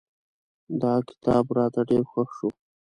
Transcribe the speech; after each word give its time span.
دا 0.81 0.93
کتاب 1.07 1.45
راته 1.57 1.81
ډېر 1.89 2.03
خوښ 2.11 2.29
شو. 2.37 2.49